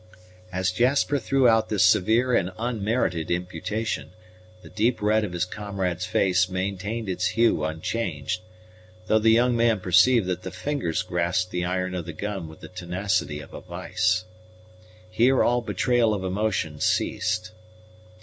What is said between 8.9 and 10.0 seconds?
though the young man